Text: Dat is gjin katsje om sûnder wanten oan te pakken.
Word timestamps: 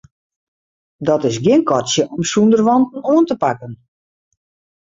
Dat 1.07 1.21
is 1.29 1.37
gjin 1.43 1.63
katsje 1.69 2.03
om 2.15 2.21
sûnder 2.31 2.61
wanten 2.67 3.01
oan 3.13 3.25
te 3.27 3.35
pakken. 3.43 3.73